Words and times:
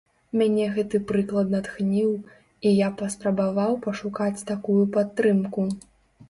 Мяне 0.41 0.63
гэты 0.77 1.01
прыклад 1.11 1.51
натхніў, 1.55 2.09
і 2.69 2.71
я 2.77 2.87
паспрабаваў 3.03 3.77
пашукаць 3.85 4.45
такую 4.51 4.81
падтрымку. 4.99 5.69